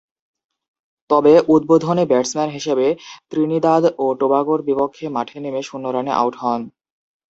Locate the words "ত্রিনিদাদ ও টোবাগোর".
3.29-4.59